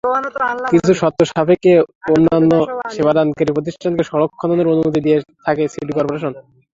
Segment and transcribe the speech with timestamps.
[0.71, 1.73] কিছু শর্ত সাপেক্ষে
[2.13, 2.51] অন্যান্য
[2.93, 6.33] সেবাদানকারী প্রতিষ্ঠানকে সড়ক খননের অনুমতি দিয়ে থাকে সিটি করপোরেশন।